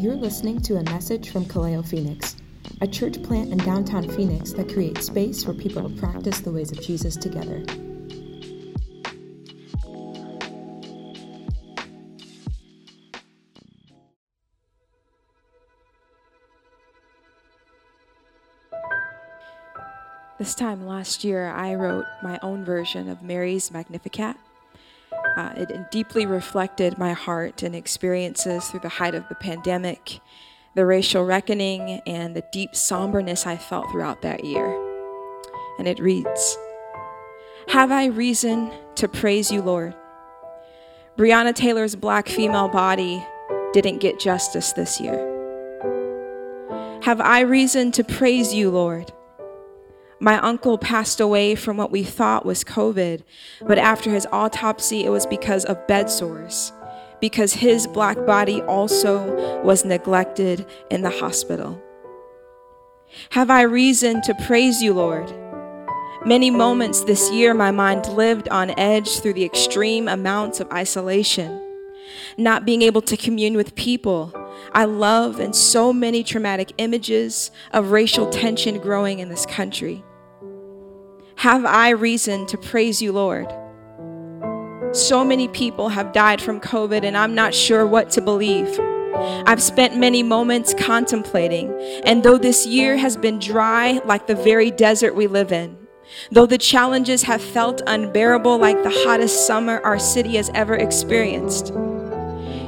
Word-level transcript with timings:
You're 0.00 0.16
listening 0.16 0.62
to 0.62 0.78
a 0.78 0.82
message 0.84 1.28
from 1.28 1.44
Kaleo 1.44 1.86
Phoenix, 1.86 2.34
a 2.80 2.86
church 2.86 3.22
plant 3.22 3.52
in 3.52 3.58
downtown 3.58 4.08
Phoenix 4.08 4.50
that 4.54 4.72
creates 4.72 5.04
space 5.04 5.44
for 5.44 5.52
people 5.52 5.86
to 5.86 5.94
practice 5.94 6.40
the 6.40 6.50
ways 6.50 6.72
of 6.72 6.80
Jesus 6.80 7.16
together. 7.16 7.62
This 20.38 20.54
time 20.54 20.86
last 20.86 21.24
year, 21.24 21.50
I 21.50 21.74
wrote 21.74 22.06
my 22.22 22.38
own 22.42 22.64
version 22.64 23.10
of 23.10 23.22
Mary's 23.22 23.70
Magnificat. 23.70 24.36
Uh, 25.40 25.54
it 25.56 25.90
deeply 25.90 26.26
reflected 26.26 26.98
my 26.98 27.14
heart 27.14 27.62
and 27.62 27.74
experiences 27.74 28.68
through 28.68 28.80
the 28.80 28.90
height 28.90 29.14
of 29.14 29.26
the 29.30 29.34
pandemic, 29.34 30.20
the 30.74 30.84
racial 30.84 31.24
reckoning, 31.24 32.02
and 32.06 32.36
the 32.36 32.44
deep 32.52 32.72
somberness 32.72 33.46
I 33.46 33.56
felt 33.56 33.90
throughout 33.90 34.20
that 34.20 34.44
year. 34.44 34.66
And 35.78 35.88
it 35.88 35.98
reads 35.98 36.58
Have 37.68 37.90
I 37.90 38.06
reason 38.06 38.70
to 38.96 39.08
praise 39.08 39.50
you, 39.50 39.62
Lord? 39.62 39.94
Breonna 41.16 41.54
Taylor's 41.54 41.96
black 41.96 42.28
female 42.28 42.68
body 42.68 43.24
didn't 43.72 43.98
get 43.98 44.20
justice 44.20 44.74
this 44.74 45.00
year. 45.00 45.16
Have 47.02 47.22
I 47.22 47.40
reason 47.40 47.92
to 47.92 48.04
praise 48.04 48.52
you, 48.52 48.68
Lord? 48.68 49.10
My 50.22 50.38
uncle 50.40 50.76
passed 50.76 51.18
away 51.18 51.54
from 51.54 51.78
what 51.78 51.90
we 51.90 52.02
thought 52.02 52.44
was 52.44 52.62
COVID, 52.62 53.22
but 53.62 53.78
after 53.78 54.10
his 54.10 54.26
autopsy, 54.30 55.04
it 55.04 55.08
was 55.08 55.24
because 55.24 55.64
of 55.64 55.86
bed 55.86 56.10
sores, 56.10 56.72
because 57.22 57.54
his 57.54 57.86
black 57.86 58.26
body 58.26 58.60
also 58.62 59.62
was 59.62 59.86
neglected 59.86 60.66
in 60.90 61.00
the 61.00 61.08
hospital. 61.08 61.82
Have 63.30 63.48
I 63.48 63.62
reason 63.62 64.20
to 64.22 64.34
praise 64.46 64.82
you, 64.82 64.92
Lord? 64.92 65.32
Many 66.26 66.50
moments 66.50 67.02
this 67.04 67.30
year, 67.30 67.54
my 67.54 67.70
mind 67.70 68.06
lived 68.06 68.46
on 68.50 68.78
edge 68.78 69.20
through 69.20 69.32
the 69.32 69.44
extreme 69.44 70.06
amounts 70.06 70.60
of 70.60 70.70
isolation, 70.70 71.66
not 72.36 72.66
being 72.66 72.82
able 72.82 73.00
to 73.02 73.16
commune 73.16 73.56
with 73.56 73.74
people 73.74 74.34
I 74.72 74.84
love, 74.84 75.40
and 75.40 75.56
so 75.56 75.92
many 75.92 76.22
traumatic 76.22 76.72
images 76.78 77.50
of 77.72 77.90
racial 77.90 78.28
tension 78.28 78.78
growing 78.78 79.18
in 79.18 79.28
this 79.28 79.46
country. 79.46 80.04
Have 81.40 81.64
I 81.64 81.88
reason 81.88 82.44
to 82.48 82.58
praise 82.58 83.00
you, 83.00 83.12
Lord? 83.12 83.50
So 84.94 85.24
many 85.24 85.48
people 85.48 85.88
have 85.88 86.12
died 86.12 86.38
from 86.42 86.60
COVID, 86.60 87.02
and 87.02 87.16
I'm 87.16 87.34
not 87.34 87.54
sure 87.54 87.86
what 87.86 88.10
to 88.10 88.20
believe. 88.20 88.78
I've 89.46 89.62
spent 89.62 89.96
many 89.96 90.22
moments 90.22 90.74
contemplating, 90.74 91.72
and 92.04 92.22
though 92.22 92.36
this 92.36 92.66
year 92.66 92.98
has 92.98 93.16
been 93.16 93.38
dry 93.38 94.02
like 94.04 94.26
the 94.26 94.34
very 94.34 94.70
desert 94.70 95.14
we 95.14 95.28
live 95.28 95.50
in, 95.50 95.78
though 96.30 96.44
the 96.44 96.58
challenges 96.58 97.22
have 97.22 97.40
felt 97.40 97.80
unbearable 97.86 98.58
like 98.58 98.82
the 98.82 98.90
hottest 98.90 99.46
summer 99.46 99.80
our 99.82 99.98
city 99.98 100.36
has 100.36 100.50
ever 100.52 100.74
experienced, 100.74 101.72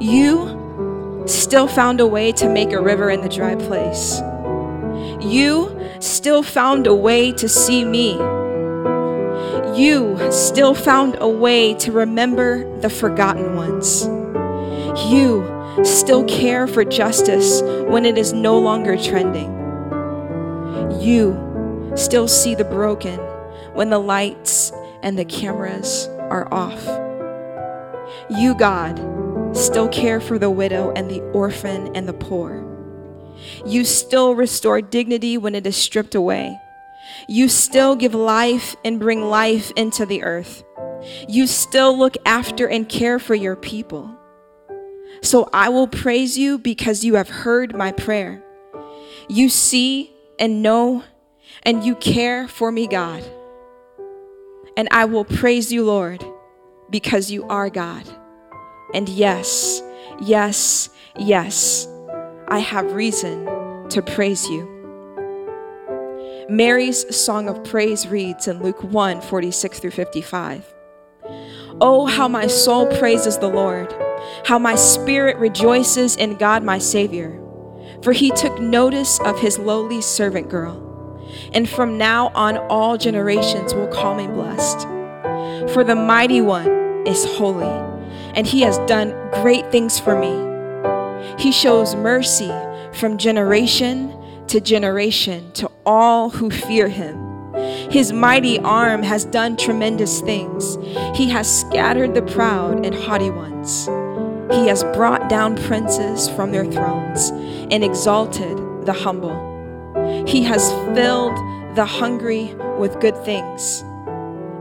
you 0.00 1.22
still 1.28 1.68
found 1.68 2.00
a 2.00 2.06
way 2.06 2.32
to 2.32 2.48
make 2.48 2.72
a 2.72 2.82
river 2.82 3.10
in 3.10 3.20
the 3.20 3.28
dry 3.28 3.54
place. 3.54 4.20
You 5.24 5.72
still 6.00 6.42
found 6.42 6.88
a 6.88 6.94
way 6.96 7.30
to 7.30 7.48
see 7.48 7.84
me 7.84 8.18
you 9.76 10.18
still 10.32 10.74
found 10.74 11.16
a 11.20 11.28
way 11.28 11.74
to 11.74 11.92
remember 11.92 12.80
the 12.80 12.88
forgotten 12.88 13.54
ones. 13.54 14.06
You 15.10 15.84
still 15.84 16.24
care 16.24 16.66
for 16.66 16.84
justice 16.84 17.60
when 17.62 18.06
it 18.06 18.16
is 18.16 18.32
no 18.32 18.58
longer 18.58 18.96
trending. 18.96 19.52
You 21.00 21.92
still 21.94 22.26
see 22.26 22.54
the 22.54 22.64
broken 22.64 23.18
when 23.74 23.90
the 23.90 23.98
lights 23.98 24.72
and 25.02 25.18
the 25.18 25.24
cameras 25.24 26.08
are 26.30 26.52
off. 26.52 26.84
You, 28.30 28.54
God, 28.54 28.98
still 29.54 29.88
care 29.88 30.20
for 30.20 30.38
the 30.38 30.50
widow 30.50 30.92
and 30.96 31.10
the 31.10 31.20
orphan 31.32 31.94
and 31.94 32.08
the 32.08 32.14
poor. 32.14 32.64
You 33.66 33.84
still 33.84 34.34
restore 34.34 34.80
dignity 34.80 35.36
when 35.36 35.54
it 35.54 35.66
is 35.66 35.76
stripped 35.76 36.14
away 36.14 36.58
you 37.28 37.48
still 37.48 37.96
give 37.96 38.14
life 38.14 38.76
and 38.84 39.00
bring 39.00 39.22
life 39.22 39.72
into 39.76 40.06
the 40.06 40.22
earth. 40.22 40.64
You 41.28 41.46
still 41.46 41.96
look 41.96 42.16
after 42.24 42.66
and 42.66 42.88
care 42.88 43.18
for 43.18 43.34
your 43.34 43.56
people. 43.56 44.16
So 45.22 45.48
I 45.52 45.68
will 45.68 45.88
praise 45.88 46.36
you 46.36 46.58
because 46.58 47.04
you 47.04 47.14
have 47.14 47.28
heard 47.28 47.74
my 47.74 47.92
prayer. 47.92 48.42
You 49.28 49.48
see 49.48 50.12
and 50.38 50.62
know, 50.62 51.04
and 51.62 51.84
you 51.84 51.94
care 51.96 52.46
for 52.48 52.70
me, 52.70 52.86
God. 52.86 53.24
And 54.76 54.88
I 54.90 55.06
will 55.06 55.24
praise 55.24 55.72
you, 55.72 55.84
Lord, 55.84 56.24
because 56.90 57.30
you 57.30 57.44
are 57.48 57.70
God. 57.70 58.06
And 58.94 59.08
yes, 59.08 59.82
yes, 60.20 60.90
yes, 61.18 61.88
I 62.48 62.58
have 62.58 62.92
reason 62.92 63.46
to 63.88 64.02
praise 64.02 64.46
you. 64.48 64.75
Mary's 66.48 67.16
song 67.16 67.48
of 67.48 67.64
praise 67.64 68.06
reads 68.06 68.46
in 68.46 68.62
Luke 68.62 68.80
1 68.84 69.20
46 69.20 69.80
through 69.80 69.90
55. 69.90 70.74
Oh, 71.80 72.06
how 72.06 72.28
my 72.28 72.46
soul 72.46 72.86
praises 72.98 73.36
the 73.38 73.48
Lord, 73.48 73.92
how 74.44 74.56
my 74.56 74.76
spirit 74.76 75.36
rejoices 75.38 76.14
in 76.14 76.36
God 76.36 76.62
my 76.62 76.78
Savior, 76.78 77.42
for 78.00 78.12
he 78.12 78.30
took 78.30 78.60
notice 78.60 79.18
of 79.20 79.40
his 79.40 79.58
lowly 79.58 80.00
servant 80.00 80.48
girl. 80.48 80.82
And 81.52 81.68
from 81.68 81.98
now 81.98 82.28
on, 82.28 82.58
all 82.58 82.96
generations 82.96 83.74
will 83.74 83.88
call 83.88 84.14
me 84.14 84.28
blessed. 84.28 84.82
For 85.72 85.82
the 85.82 85.96
mighty 85.96 86.40
one 86.42 87.04
is 87.08 87.24
holy, 87.24 87.66
and 88.34 88.46
he 88.46 88.60
has 88.60 88.78
done 88.86 89.10
great 89.42 89.72
things 89.72 89.98
for 89.98 90.16
me. 90.16 91.42
He 91.42 91.50
shows 91.50 91.96
mercy 91.96 92.52
from 92.92 93.18
generation 93.18 94.15
to 94.48 94.60
generation 94.60 95.50
to 95.52 95.70
all 95.84 96.30
who 96.30 96.50
fear 96.50 96.88
him. 96.88 97.26
His 97.90 98.12
mighty 98.12 98.58
arm 98.58 99.02
has 99.02 99.24
done 99.24 99.56
tremendous 99.56 100.20
things. 100.20 100.76
He 101.16 101.28
has 101.30 101.60
scattered 101.60 102.14
the 102.14 102.22
proud 102.22 102.84
and 102.84 102.94
haughty 102.94 103.30
ones. 103.30 103.86
He 104.54 104.68
has 104.68 104.84
brought 104.94 105.28
down 105.28 105.56
princes 105.56 106.28
from 106.28 106.52
their 106.52 106.64
thrones 106.64 107.30
and 107.70 107.82
exalted 107.82 108.56
the 108.86 108.92
humble. 108.92 109.54
He 110.26 110.42
has 110.44 110.70
filled 110.94 111.36
the 111.74 111.84
hungry 111.84 112.54
with 112.78 113.00
good 113.00 113.16
things 113.24 113.82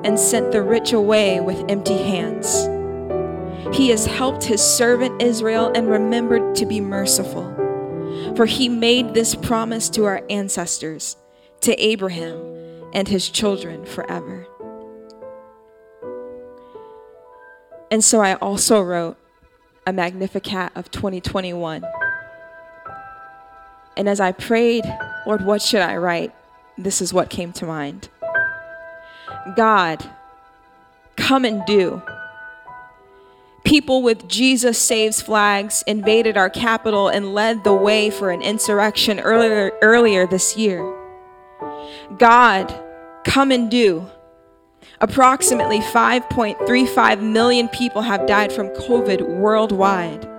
and 0.04 0.20
sent 0.20 0.52
the 0.52 0.64
rich 0.64 0.94
away 0.94 1.40
with 1.40 1.64
empty 1.70 1.98
hands. 1.98 2.68
He 3.76 3.90
has 3.90 4.06
helped 4.06 4.44
his 4.44 4.62
servant 4.62 5.22
Israel 5.22 5.72
and 5.76 5.90
remembered 5.90 6.56
to 6.56 6.66
be 6.66 6.80
merciful 6.80 7.55
for 8.36 8.46
he 8.46 8.70
made 8.70 9.14
this 9.14 9.36
promise 9.36 9.90
to 9.90 10.06
our 10.06 10.24
ancestors, 10.30 11.16
to 11.62 11.74
Abraham 11.82 12.56
and 12.94 13.08
his 13.08 13.30
children 13.30 13.86
forever. 13.86 14.48
And 17.92 18.04
so 18.04 18.22
I 18.22 18.34
also 18.36 18.82
wrote 18.82 19.18
a 19.88 19.94
Magnificat 19.94 20.72
of 20.76 20.92
2021. 20.92 21.86
And 23.98 24.10
as 24.10 24.20
I 24.20 24.32
prayed, 24.32 24.84
Lord, 25.26 25.46
what 25.46 25.62
should 25.62 25.82
I 25.82 25.96
write? 25.96 26.34
This 26.78 27.02
is 27.02 27.14
what 27.14 27.30
came 27.30 27.54
to 27.54 27.66
mind 27.66 28.10
God, 29.56 30.04
come 31.16 31.46
and 31.46 31.66
do 31.66 32.02
people 33.66 34.02
with 34.04 34.28
Jesus 34.28 34.80
Saves 34.80 35.22
flags 35.22 35.84
invaded 35.88 36.38
our 36.38 36.50
capital 36.50 37.10
and 37.10 37.34
led 37.34 37.64
the 37.64 37.74
way 37.74 38.10
for 38.10 38.30
an 38.30 38.42
insurrection 38.42 39.20
earlier, 39.20 39.72
earlier 39.82 40.26
this 40.28 40.56
year. 40.56 40.96
God, 42.18 42.74
come 43.26 43.52
and 43.52 43.70
do. 43.70 44.10
Approximately 45.02 45.80
5.35 45.80 47.22
million 47.22 47.68
people 47.68 48.04
have 48.04 48.28
died 48.28 48.54
from 48.54 48.70
COVID 48.70 49.40
worldwide. 49.40 50.30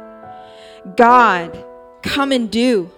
God, 0.96 1.64
come 2.02 2.32
and 2.32 2.50
do. 2.50 2.90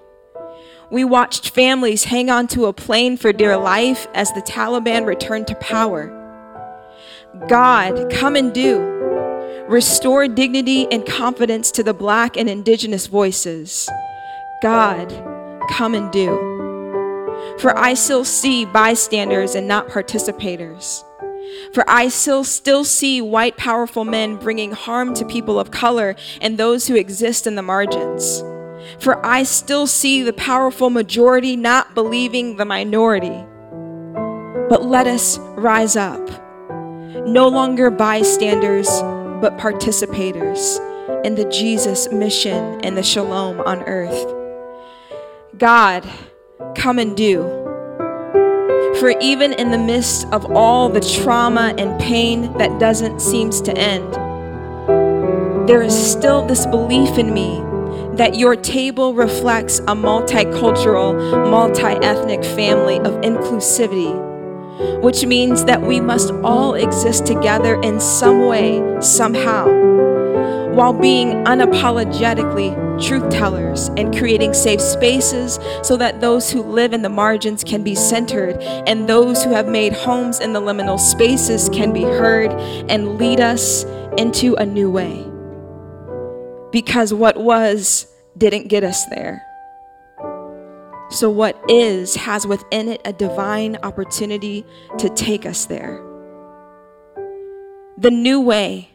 We 0.90 1.04
watched 1.04 1.50
families 1.50 2.04
hang 2.04 2.30
onto 2.30 2.66
a 2.66 2.72
plane 2.72 3.16
for 3.16 3.32
dear 3.32 3.56
life 3.56 4.06
as 4.14 4.32
the 4.32 4.42
Taliban 4.42 5.04
returned 5.04 5.46
to 5.48 5.54
power. 5.56 6.14
God, 7.48 8.10
come 8.10 8.36
and 8.36 8.54
do. 8.54 8.97
Restore 9.68 10.28
dignity 10.28 10.90
and 10.90 11.04
confidence 11.04 11.70
to 11.72 11.82
the 11.82 11.92
black 11.92 12.38
and 12.38 12.48
indigenous 12.48 13.06
voices. 13.06 13.86
God, 14.62 15.10
come 15.68 15.94
and 15.94 16.10
do. 16.10 16.48
For 17.58 17.78
I 17.78 17.92
still 17.92 18.24
see 18.24 18.64
bystanders 18.64 19.54
and 19.54 19.68
not 19.68 19.88
participators. 19.88 21.04
For 21.74 21.84
I 21.86 22.08
still, 22.08 22.44
still 22.44 22.82
see 22.82 23.20
white 23.20 23.58
powerful 23.58 24.06
men 24.06 24.36
bringing 24.36 24.72
harm 24.72 25.12
to 25.12 25.26
people 25.26 25.60
of 25.60 25.70
color 25.70 26.16
and 26.40 26.56
those 26.56 26.86
who 26.86 26.96
exist 26.96 27.46
in 27.46 27.54
the 27.54 27.62
margins. 27.62 28.42
For 28.98 29.24
I 29.24 29.42
still 29.42 29.86
see 29.86 30.22
the 30.22 30.32
powerful 30.32 30.88
majority 30.88 31.56
not 31.56 31.94
believing 31.94 32.56
the 32.56 32.64
minority. 32.64 33.44
But 34.70 34.86
let 34.86 35.06
us 35.06 35.36
rise 35.56 35.94
up, 35.94 36.26
no 37.26 37.48
longer 37.48 37.90
bystanders, 37.90 38.88
but 39.40 39.56
participators 39.56 40.78
in 41.24 41.34
the 41.34 41.44
Jesus 41.46 42.10
mission 42.10 42.80
and 42.84 42.96
the 42.96 43.02
shalom 43.02 43.60
on 43.60 43.82
earth. 43.84 44.34
God, 45.56 46.08
come 46.74 46.98
and 46.98 47.16
do. 47.16 47.42
For 49.00 49.14
even 49.20 49.52
in 49.52 49.70
the 49.70 49.78
midst 49.78 50.26
of 50.32 50.50
all 50.52 50.88
the 50.88 51.00
trauma 51.00 51.74
and 51.78 52.00
pain 52.00 52.52
that 52.58 52.80
doesn't 52.80 53.20
seems 53.20 53.60
to 53.62 53.76
end, 53.76 54.14
there 55.68 55.82
is 55.82 55.94
still 55.94 56.46
this 56.46 56.66
belief 56.66 57.18
in 57.18 57.32
me 57.32 57.62
that 58.16 58.36
your 58.36 58.56
table 58.56 59.14
reflects 59.14 59.78
a 59.80 59.94
multicultural, 59.94 61.48
multi 61.50 61.82
ethnic 62.04 62.42
family 62.44 62.96
of 62.96 63.12
inclusivity, 63.20 64.27
which 65.00 65.24
means 65.24 65.64
that 65.64 65.82
we 65.82 66.00
must 66.00 66.30
all 66.42 66.74
exist 66.74 67.26
together 67.26 67.80
in 67.82 68.00
some 68.00 68.46
way, 68.46 68.82
somehow 69.00 69.88
while 70.78 70.92
being 70.92 71.30
unapologetically 71.44 72.72
truth 73.04 73.28
tellers 73.30 73.88
and 73.96 74.16
creating 74.16 74.54
safe 74.54 74.80
spaces 74.80 75.58
so 75.82 75.96
that 75.96 76.20
those 76.20 76.52
who 76.52 76.62
live 76.62 76.92
in 76.92 77.02
the 77.02 77.08
margins 77.08 77.64
can 77.64 77.82
be 77.82 77.96
centered 77.96 78.56
and 78.86 79.08
those 79.08 79.42
who 79.42 79.50
have 79.50 79.66
made 79.66 79.92
homes 79.92 80.38
in 80.38 80.52
the 80.52 80.60
liminal 80.60 80.96
spaces 80.96 81.68
can 81.70 81.92
be 81.92 82.02
heard 82.02 82.52
and 82.88 83.18
lead 83.18 83.40
us 83.40 83.82
into 84.18 84.54
a 84.54 84.64
new 84.64 84.88
way. 84.88 85.26
Because 86.70 87.12
what 87.12 87.36
was 87.36 88.06
didn't 88.36 88.68
get 88.68 88.84
us 88.84 89.04
there. 89.06 89.47
So, 91.10 91.30
what 91.30 91.58
is 91.68 92.16
has 92.16 92.46
within 92.46 92.88
it 92.88 93.00
a 93.04 93.12
divine 93.12 93.76
opportunity 93.82 94.64
to 94.98 95.08
take 95.08 95.46
us 95.46 95.66
there. 95.66 96.04
The 97.96 98.10
new 98.10 98.40
way 98.40 98.90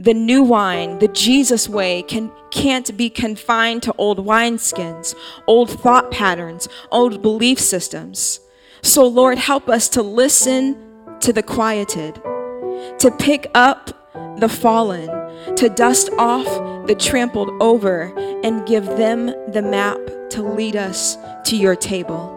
the 0.00 0.14
new 0.14 0.42
wine, 0.42 0.98
the 0.98 1.08
Jesus 1.08 1.68
way, 1.68 2.02
can, 2.02 2.32
can't 2.50 2.96
be 2.96 3.10
confined 3.10 3.82
to 3.82 3.94
old 3.98 4.24
wineskins, 4.24 5.14
old 5.46 5.68
thought 5.68 6.10
patterns, 6.10 6.68
old 6.90 7.20
belief 7.20 7.60
systems. 7.60 8.40
So, 8.82 9.06
Lord, 9.06 9.36
help 9.36 9.68
us 9.68 9.90
to 9.90 10.02
listen 10.02 10.78
to 11.20 11.34
the 11.34 11.42
quieted, 11.42 12.14
to 12.14 13.14
pick 13.18 13.50
up 13.54 13.90
the 14.38 14.48
fallen, 14.48 15.10
to 15.56 15.68
dust 15.68 16.10
off 16.18 16.46
the 16.86 16.94
trampled 16.94 17.50
over, 17.62 18.12
and 18.42 18.66
give 18.66 18.84
them 18.84 19.26
the 19.52 19.62
map 19.62 19.98
to 20.30 20.42
lead 20.42 20.76
us 20.76 21.16
to 21.44 21.56
your 21.56 21.76
table. 21.76 22.36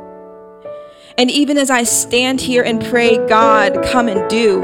And 1.17 1.29
even 1.31 1.57
as 1.57 1.69
I 1.69 1.83
stand 1.83 2.41
here 2.41 2.63
and 2.63 2.83
pray, 2.83 3.17
God, 3.27 3.83
come 3.85 4.07
and 4.07 4.29
do. 4.29 4.63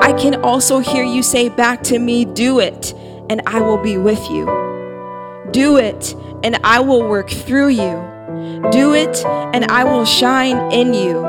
I 0.00 0.12
can 0.12 0.42
also 0.42 0.78
hear 0.78 1.04
you 1.04 1.22
say 1.22 1.48
back 1.48 1.82
to 1.84 1.98
me, 1.98 2.24
Do 2.24 2.60
it, 2.60 2.92
and 3.30 3.42
I 3.46 3.60
will 3.60 3.78
be 3.78 3.96
with 3.96 4.20
you. 4.30 4.46
Do 5.50 5.76
it, 5.76 6.14
and 6.42 6.58
I 6.62 6.80
will 6.80 7.08
work 7.08 7.30
through 7.30 7.68
you. 7.68 8.70
Do 8.70 8.94
it, 8.94 9.24
and 9.26 9.64
I 9.64 9.84
will 9.84 10.04
shine 10.04 10.72
in 10.72 10.94
you. 10.94 11.22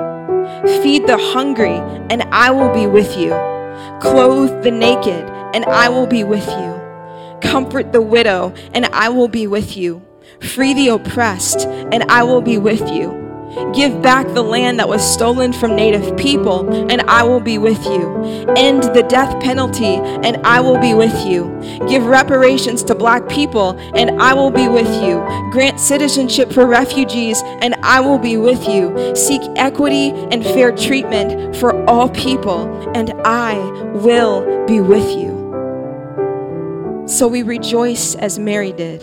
Feed 0.84 1.08
the 1.08 1.18
hungry, 1.18 1.78
and 2.10 2.24
I 2.32 2.52
will 2.52 2.74
be 2.74 2.86
with 2.86 3.18
you. 3.18 3.59
Clothe 4.02 4.64
the 4.64 4.72
naked, 4.72 5.26
and 5.54 5.66
I 5.66 5.90
will 5.90 6.08
be 6.08 6.24
with 6.24 6.48
you. 6.48 7.40
Comfort 7.42 7.92
the 7.92 8.02
widow, 8.02 8.54
and 8.74 8.86
I 8.88 9.10
will 9.10 9.28
be 9.28 9.48
with 9.48 9.76
you. 9.76 10.02
Free 10.42 10.74
the 10.74 10.90
oppressed, 10.90 11.68
and 11.68 12.04
I 12.04 12.24
will 12.24 12.42
be 12.42 12.58
with 12.58 12.88
you. 12.90 13.19
Give 13.74 14.02
back 14.02 14.28
the 14.28 14.44
land 14.44 14.80
that 14.80 14.88
was 14.88 15.02
stolen 15.02 15.54
from 15.54 15.76
native 15.76 16.16
people, 16.18 16.70
and 16.92 17.02
I 17.02 17.24
will 17.24 17.40
be 17.40 17.58
with 17.58 17.84
you. 17.86 18.46
End 18.56 18.84
the 18.84 19.04
death 19.10 19.42
penalty, 19.42 19.96
and 19.96 20.38
I 20.46 20.62
will 20.62 20.78
be 20.78 20.94
with 20.94 21.26
you. 21.26 21.50
Give 21.88 22.06
reparations 22.06 22.84
to 22.84 22.96
black 22.96 23.28
people, 23.28 23.72
and 23.96 24.22
I 24.22 24.34
will 24.34 24.52
be 24.52 24.68
with 24.68 24.88
you. 25.04 25.20
Grant 25.52 25.80
citizenship 25.80 26.52
for 26.52 26.68
refugees, 26.68 27.42
and 27.62 27.76
I 27.82 28.00
will 28.02 28.20
be 28.20 28.38
with 28.38 28.68
you. 28.68 29.16
Seek 29.16 29.42
equity 29.56 30.12
and 30.32 30.44
fair 30.44 30.72
treatment 30.72 31.56
for 31.56 31.84
all 31.90 32.10
people, 32.10 32.68
and 32.94 33.14
I 33.26 33.58
will 33.96 34.66
be 34.68 34.80
with 34.80 35.10
you. 35.18 35.38
So 37.08 37.28
we 37.28 37.42
rejoice 37.42 38.14
as 38.14 38.38
Mary 38.38 38.72
did. 38.72 39.02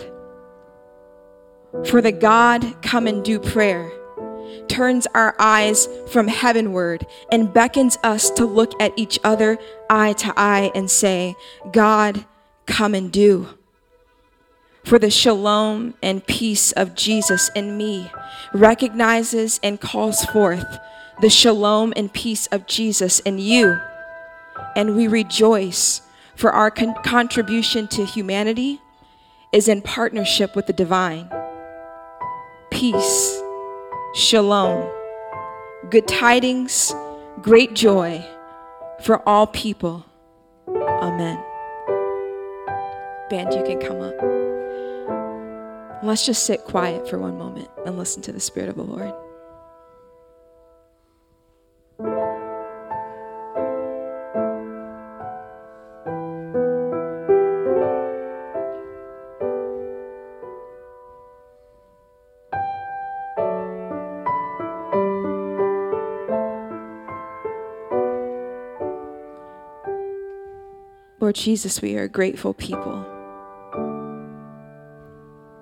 For 1.85 2.01
the 2.01 2.13
God 2.13 2.81
come 2.81 3.07
and 3.07 3.23
do 3.23 3.39
prayer 3.39 3.91
turns 4.69 5.07
our 5.13 5.35
eyes 5.39 5.87
from 6.07 6.27
heavenward 6.27 7.05
and 7.31 7.53
beckons 7.53 7.97
us 8.03 8.29
to 8.31 8.45
look 8.45 8.79
at 8.81 8.93
each 8.95 9.19
other 9.23 9.57
eye 9.89 10.13
to 10.13 10.33
eye 10.37 10.71
and 10.75 10.89
say, 10.89 11.35
God, 11.71 12.25
come 12.65 12.93
and 12.93 13.11
do. 13.11 13.47
For 14.83 14.99
the 14.99 15.09
shalom 15.09 15.95
and 16.01 16.25
peace 16.25 16.71
of 16.71 16.95
Jesus 16.95 17.49
in 17.55 17.77
me 17.77 18.09
recognizes 18.53 19.59
and 19.61 19.81
calls 19.81 20.23
forth 20.25 20.79
the 21.21 21.29
shalom 21.29 21.93
and 21.95 22.13
peace 22.13 22.47
of 22.47 22.67
Jesus 22.67 23.19
in 23.19 23.37
you. 23.37 23.79
And 24.75 24.95
we 24.95 25.07
rejoice 25.07 26.01
for 26.35 26.51
our 26.51 26.71
con- 26.71 26.95
contribution 27.03 27.87
to 27.89 28.05
humanity 28.05 28.81
is 29.51 29.67
in 29.67 29.81
partnership 29.81 30.55
with 30.55 30.67
the 30.67 30.73
divine. 30.73 31.29
Peace 32.69 33.41
shalom, 34.17 34.83
good 35.91 36.07
tidings, 36.07 36.91
great 37.43 37.75
joy 37.75 38.25
for 39.03 39.21
all 39.29 39.45
people. 39.45 40.03
Amen. 40.67 41.37
Band, 43.29 43.53
you 43.53 43.63
can 43.63 43.79
come 43.79 44.01
up. 44.01 44.15
Let's 46.03 46.25
just 46.25 46.47
sit 46.47 46.63
quiet 46.63 47.07
for 47.07 47.19
one 47.19 47.37
moment 47.37 47.69
and 47.85 47.95
listen 47.95 48.23
to 48.23 48.31
the 48.31 48.39
Spirit 48.39 48.69
of 48.69 48.75
the 48.75 48.83
Lord. 48.83 49.13
Lord 71.27 71.35
Jesus, 71.35 71.81
we 71.81 71.97
are 71.97 72.07
grateful 72.07 72.53
people 72.53 73.05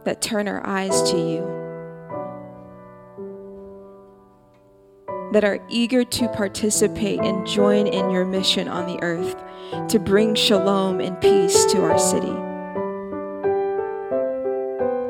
that 0.03 0.21
turn 0.21 0.47
our 0.47 0.63
eyes 0.63 1.01
to 1.09 1.17
you, 1.17 1.41
that 5.31 5.43
are 5.43 5.57
eager 5.67 6.03
to 6.03 6.27
participate 6.27 7.19
and 7.21 7.47
join 7.47 7.87
in 7.87 8.11
your 8.11 8.25
mission 8.25 8.67
on 8.67 8.85
the 8.85 9.01
earth 9.01 9.43
to 9.89 9.97
bring 9.97 10.35
shalom 10.35 11.01
and 11.01 11.19
peace 11.19 11.65
to 11.71 11.81
our 11.81 11.97
city. 11.97 12.27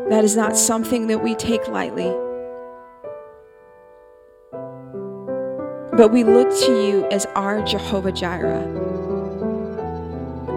That 0.09 0.23
is 0.23 0.37
not 0.37 0.55
something 0.55 1.07
that 1.07 1.21
we 1.21 1.35
take 1.35 1.67
lightly. 1.67 2.15
But 5.97 6.13
we 6.13 6.23
look 6.23 6.57
to 6.61 6.87
you 6.87 7.05
as 7.11 7.25
our 7.35 7.61
Jehovah 7.61 8.13
Jireh 8.13 8.94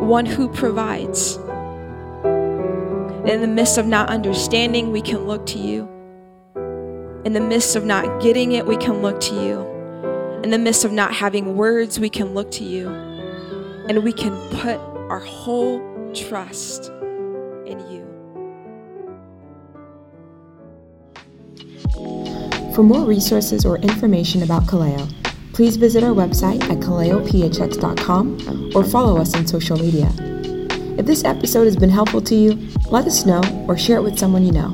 one 0.08 0.24
who 0.24 0.48
provides. 0.48 1.36
In 3.26 3.42
the 3.42 3.46
midst 3.46 3.76
of 3.76 3.86
not 3.86 4.08
understanding, 4.08 4.90
we 4.90 5.02
can 5.02 5.26
look 5.26 5.44
to 5.46 5.58
you. 5.58 5.86
In 7.26 7.34
the 7.34 7.40
midst 7.40 7.76
of 7.76 7.84
not 7.84 8.22
getting 8.22 8.52
it, 8.52 8.66
we 8.66 8.76
can 8.78 9.02
look 9.02 9.20
to 9.20 9.34
you. 9.34 9.60
In 10.42 10.50
the 10.50 10.58
midst 10.58 10.84
of 10.86 10.92
not 10.92 11.12
having 11.12 11.56
words, 11.56 12.00
we 12.00 12.08
can 12.08 12.32
look 12.32 12.50
to 12.52 12.64
you. 12.64 12.88
And 12.88 14.02
we 14.02 14.12
can 14.12 14.34
put 14.60 14.78
our 15.10 15.20
whole 15.20 15.80
trust 16.14 16.90
in 17.66 17.78
you. 17.90 18.04
For 22.74 22.82
more 22.82 23.04
resources 23.04 23.66
or 23.66 23.76
information 23.78 24.42
about 24.42 24.62
Kaleo, 24.62 25.06
please 25.58 25.76
visit 25.76 26.04
our 26.04 26.12
website 26.12 26.62
at 26.70 26.78
kaleophx.com 26.78 28.70
or 28.76 28.84
follow 28.84 29.20
us 29.20 29.34
on 29.34 29.44
social 29.44 29.76
media. 29.76 30.08
If 30.96 31.04
this 31.04 31.24
episode 31.24 31.64
has 31.64 31.74
been 31.74 31.90
helpful 31.90 32.20
to 32.20 32.34
you, 32.36 32.68
let 32.92 33.06
us 33.06 33.26
know 33.26 33.42
or 33.66 33.76
share 33.76 33.96
it 33.96 34.02
with 34.02 34.16
someone 34.16 34.44
you 34.44 34.52
know. 34.52 34.72